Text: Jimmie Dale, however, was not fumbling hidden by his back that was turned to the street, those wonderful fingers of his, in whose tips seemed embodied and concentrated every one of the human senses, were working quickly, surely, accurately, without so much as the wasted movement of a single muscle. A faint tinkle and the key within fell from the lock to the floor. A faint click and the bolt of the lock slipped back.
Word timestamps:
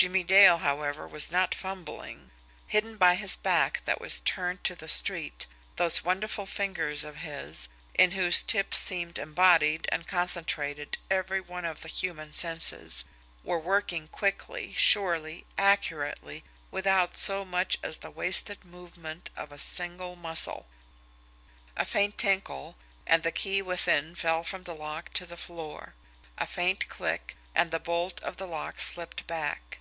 Jimmie 0.00 0.22
Dale, 0.22 0.58
however, 0.58 1.08
was 1.08 1.32
not 1.32 1.56
fumbling 1.56 2.30
hidden 2.68 2.98
by 2.98 3.16
his 3.16 3.34
back 3.34 3.82
that 3.84 4.00
was 4.00 4.20
turned 4.20 4.62
to 4.62 4.76
the 4.76 4.88
street, 4.88 5.48
those 5.74 6.04
wonderful 6.04 6.46
fingers 6.46 7.02
of 7.02 7.16
his, 7.16 7.68
in 7.94 8.12
whose 8.12 8.44
tips 8.44 8.78
seemed 8.78 9.18
embodied 9.18 9.88
and 9.90 10.06
concentrated 10.06 10.98
every 11.10 11.40
one 11.40 11.64
of 11.64 11.80
the 11.80 11.88
human 11.88 12.32
senses, 12.32 13.04
were 13.42 13.58
working 13.58 14.06
quickly, 14.06 14.72
surely, 14.72 15.44
accurately, 15.58 16.44
without 16.70 17.16
so 17.16 17.44
much 17.44 17.76
as 17.82 17.96
the 17.96 18.08
wasted 18.08 18.64
movement 18.64 19.30
of 19.34 19.50
a 19.50 19.58
single 19.58 20.14
muscle. 20.14 20.68
A 21.76 21.84
faint 21.84 22.16
tinkle 22.16 22.76
and 23.04 23.24
the 23.24 23.32
key 23.32 23.60
within 23.62 24.14
fell 24.14 24.44
from 24.44 24.62
the 24.62 24.76
lock 24.76 25.12
to 25.14 25.26
the 25.26 25.36
floor. 25.36 25.94
A 26.38 26.46
faint 26.46 26.88
click 26.88 27.34
and 27.52 27.72
the 27.72 27.80
bolt 27.80 28.22
of 28.22 28.36
the 28.36 28.46
lock 28.46 28.80
slipped 28.80 29.26
back. 29.26 29.62